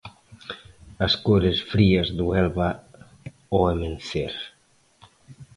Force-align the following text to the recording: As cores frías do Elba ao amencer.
As 1.05 1.13
cores 1.25 1.57
frías 1.71 2.07
do 2.17 2.25
Elba 2.41 2.69
ao 2.79 3.61
amencer. 3.73 4.33